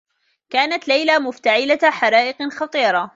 [0.49, 3.09] كانت ليلى مفتعلة حرائق خطيرة.